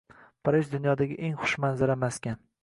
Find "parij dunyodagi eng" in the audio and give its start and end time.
0.47-1.37